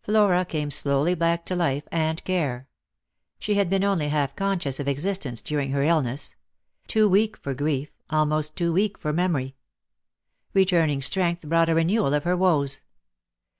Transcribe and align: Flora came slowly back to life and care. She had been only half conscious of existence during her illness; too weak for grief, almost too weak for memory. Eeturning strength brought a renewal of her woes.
Flora 0.00 0.44
came 0.44 0.70
slowly 0.70 1.12
back 1.12 1.44
to 1.44 1.56
life 1.56 1.82
and 1.90 2.22
care. 2.22 2.68
She 3.40 3.54
had 3.56 3.68
been 3.68 3.82
only 3.82 4.10
half 4.10 4.36
conscious 4.36 4.78
of 4.78 4.86
existence 4.86 5.42
during 5.42 5.72
her 5.72 5.82
illness; 5.82 6.36
too 6.86 7.08
weak 7.08 7.36
for 7.36 7.52
grief, 7.52 7.90
almost 8.08 8.54
too 8.54 8.72
weak 8.72 8.96
for 8.96 9.12
memory. 9.12 9.56
Eeturning 10.54 11.02
strength 11.02 11.40
brought 11.48 11.68
a 11.68 11.74
renewal 11.74 12.14
of 12.14 12.22
her 12.22 12.36
woes. 12.36 12.82